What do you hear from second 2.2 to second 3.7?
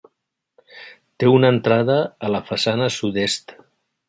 a la façana sud-est.